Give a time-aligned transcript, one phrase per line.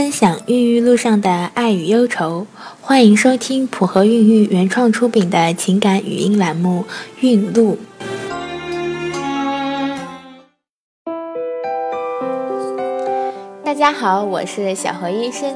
[0.00, 2.46] 分享孕育路上的爱与忧愁，
[2.80, 6.86] 欢迎收听普和孕育原创出品的情感语音栏目
[7.20, 7.76] 《孕路》。
[13.62, 15.54] 大家好，我是小何医生。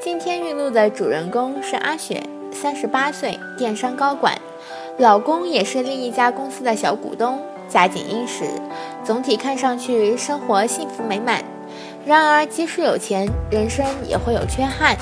[0.00, 4.38] 今天孕路的主人公是阿雪，三十八岁，电商高管，
[4.96, 7.38] 老公也是另一家公司的小股东，
[7.68, 8.44] 家境殷实，
[9.04, 11.44] 总体看上去生活幸福美满。
[12.04, 14.96] 然而，即使有钱，人生也会有缺憾。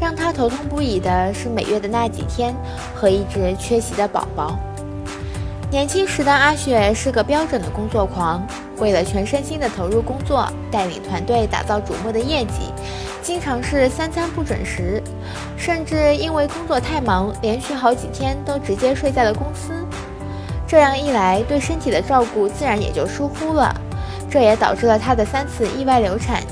[0.00, 2.54] 让他头痛不已的是每月的那几天
[2.94, 4.56] 和一直缺席的宝宝。
[5.72, 12.72] 年轻时的阿雪是个标准的工作狂，为了全身心的投入工作，带领团队打造瞩目的业绩，
[13.22, 15.02] 经常是三餐不准时，
[15.56, 19.72] 甚至因为工作太忙，连续好几天都直接睡在了公司。
[20.64, 23.74] 这样一来，对身体的照顾自然也就疏忽了。
[24.30, 26.42] 这也导致了她的三次意外流产。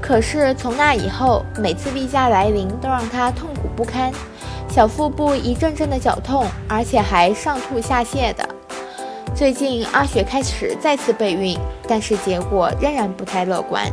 [0.00, 4.12] 可是从那以后，每次例假来临都让她痛苦不堪，
[4.68, 8.48] 小腹部一阵阵的绞痛，而且还上吐下泻的。
[9.34, 11.58] 最近阿雪开始再次备孕，
[11.88, 13.84] 但是结果仍然不太乐观。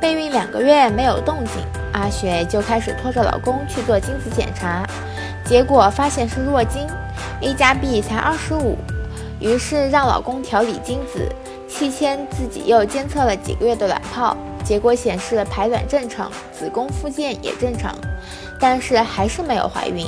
[0.00, 4.84] 备孕两个月没有动静，阿雪就开始拖着老公去做精子检查，
[5.44, 6.86] 结果发现是弱精
[7.40, 8.76] ，A 加 B 才二十五，
[9.38, 11.28] 于是让老公调理精子。
[11.72, 17.94] 期间自己又监测了几个月的卵泡，结果显示排卵正常，子宫附件也正常，
[18.60, 20.06] 但是还是没有怀孕。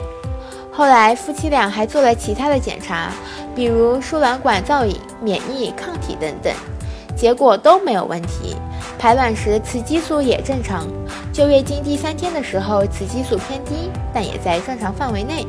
[0.71, 3.11] 后来夫妻俩还做了其他的检查，
[3.57, 6.53] 比如输卵管造影、免疫抗体等等，
[7.17, 8.55] 结果都没有问题。
[8.99, 10.87] 排卵时雌激素也正常，
[11.33, 15.47] 就月经第三天的时候雌激素偏低，但也在正常范围内。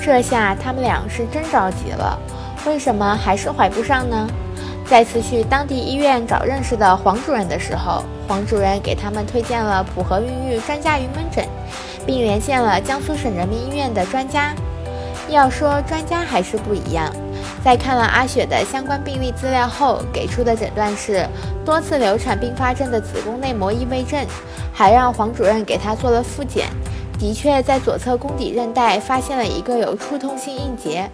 [0.00, 2.18] 这下他们俩是真着急了，
[2.66, 4.26] 为什么还是怀不上呢？
[4.86, 11.46] 再次去当地医院找认识的黄主任的时候，黄主任给他们推荐了普和孕育专家云门诊，
[12.06, 14.54] 并连线了江苏省人民医院的专家。
[15.28, 17.10] 要说专家还是不一样，
[17.64, 21.26] 在看了阿雪的相关病例资料后，给出的诊断是
[21.64, 24.20] 多次流产并发症的子宫内膜异位症，
[24.74, 26.66] 还让黄主任给她做了复检，
[27.18, 31.08] 的确在左侧宫底韧带发现了一个有触痛性硬结。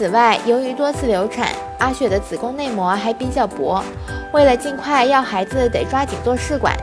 [0.00, 3.84] 此外，由于多次流产，阿雪的子宫内膜还比较薄，
[4.32, 6.74] 为了尽快要孩子，得抓紧做试管。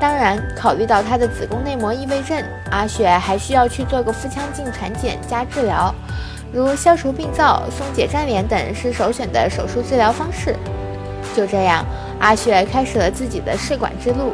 [0.00, 2.36] 当然，考虑到她的子宫内膜异位症，
[2.72, 5.94] 阿雪还需要去做个腹腔镜产检加治疗，
[6.52, 10.56] 如消除病灶、松解粘连等是首选的手术治疗方式。
[11.36, 11.84] 就这样，
[12.18, 14.32] 阿雪开始了自己的试管之路。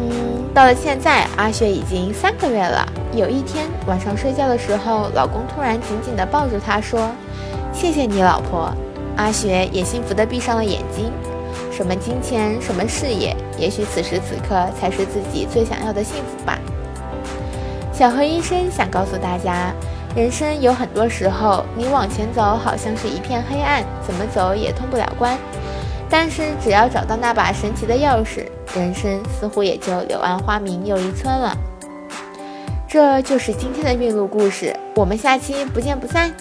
[0.00, 2.86] 嗯，到了现在，阿雪已经三个月了。
[3.12, 7.10] 有一天晚上睡觉的时候，老公突然紧紧地抱住她说
[7.74, 8.72] ：“谢谢你，老婆。”
[9.16, 11.10] 阿雪也幸福地闭上了眼睛。
[11.72, 16.56] 什么金钱，什么事业，也许此时此刻才是自己最想要的幸福吧。
[17.92, 19.72] 小何医生想告诉大家，
[20.14, 25.36] 人生有很多时候，你往前走好像是一片黑暗，怎么走也通不了关。
[26.08, 28.46] 但是只要找到那把神奇的钥匙。
[28.78, 31.56] 人生似乎也就柳暗花明又一村了。
[32.86, 36.32] 这就是今天的孕路故事，我们下期不见不散。